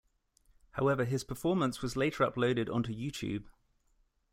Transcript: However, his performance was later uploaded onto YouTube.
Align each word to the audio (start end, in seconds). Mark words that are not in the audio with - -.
However, 0.71 1.05
his 1.05 1.23
performance 1.23 1.83
was 1.83 1.95
later 1.95 2.25
uploaded 2.25 2.73
onto 2.73 2.91
YouTube. 2.91 3.43